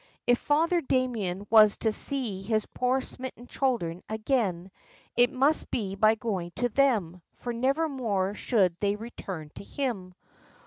If 0.25 0.39
Father 0.39 0.81
Damien 0.81 1.45
was 1.51 1.77
to 1.77 1.91
see 1.91 2.41
his 2.41 2.65
poor 2.65 3.01
smitten 3.01 3.45
children 3.45 4.01
again, 4.09 4.71
it 5.15 5.31
must 5.31 5.69
be 5.69 5.93
by 5.93 6.15
going 6.15 6.53
to 6.55 6.69
them, 6.69 7.21
for 7.33 7.53
nevermore 7.53 8.33
should 8.33 8.75
they 8.79 8.95
return 8.95 9.51
to 9.53 9.63
him. 9.63 10.15